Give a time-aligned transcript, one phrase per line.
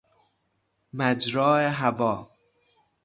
[0.93, 2.13] مجرا هوا